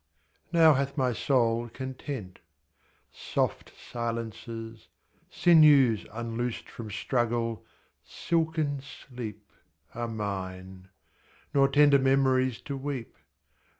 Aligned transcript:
Now 0.51 0.73
hath 0.73 0.97
my 0.97 1.13
soul 1.13 1.69
content. 1.69 2.39
Soft 3.11 3.71
silences, 3.91 4.87
Sinews 5.29 6.07
unloosed 6.11 6.67
from 6.67 6.89
struggle, 6.89 7.63
silken 8.03 8.81
sleep, 8.81 9.47
27 9.91 10.01
Are 10.01 10.07
mine; 10.07 10.87
nor 11.53 11.67
tender 11.67 11.99
memories 11.99 12.59
to 12.61 12.75
weep. 12.75 13.15